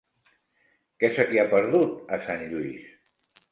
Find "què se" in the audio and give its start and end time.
1.03-1.27